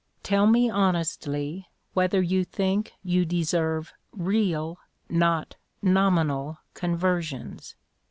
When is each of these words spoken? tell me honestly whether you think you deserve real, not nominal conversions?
tell 0.23 0.47
me 0.47 0.67
honestly 0.67 1.67
whether 1.93 2.23
you 2.23 2.43
think 2.43 2.91
you 3.03 3.23
deserve 3.23 3.93
real, 4.11 4.79
not 5.11 5.57
nominal 5.79 6.57
conversions? 6.73 7.75